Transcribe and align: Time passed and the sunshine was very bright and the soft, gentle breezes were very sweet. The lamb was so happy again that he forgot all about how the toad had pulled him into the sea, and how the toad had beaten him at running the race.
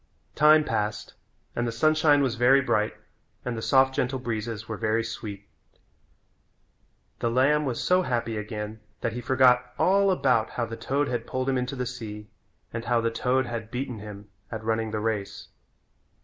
Time 0.33 0.63
passed 0.63 1.13
and 1.55 1.67
the 1.67 1.71
sunshine 1.71 2.23
was 2.23 2.33
very 2.33 2.59
bright 2.59 2.95
and 3.45 3.55
the 3.55 3.61
soft, 3.61 3.93
gentle 3.93 4.17
breezes 4.17 4.67
were 4.67 4.75
very 4.75 5.03
sweet. 5.03 5.47
The 7.19 7.29
lamb 7.29 7.65
was 7.65 7.79
so 7.79 8.01
happy 8.01 8.35
again 8.35 8.79
that 9.01 9.13
he 9.13 9.21
forgot 9.21 9.75
all 9.77 10.09
about 10.09 10.49
how 10.49 10.65
the 10.65 10.75
toad 10.75 11.07
had 11.07 11.27
pulled 11.27 11.49
him 11.49 11.55
into 11.59 11.75
the 11.75 11.85
sea, 11.85 12.31
and 12.73 12.85
how 12.85 12.99
the 12.99 13.11
toad 13.11 13.45
had 13.45 13.69
beaten 13.69 13.99
him 13.99 14.27
at 14.51 14.63
running 14.63 14.89
the 14.89 14.99
race. 14.99 15.49